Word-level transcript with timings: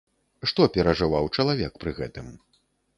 Што 0.51 0.67
перажываў 0.79 1.31
чалавек 1.37 1.73
пры 1.85 1.97
гэтым? 2.03 2.37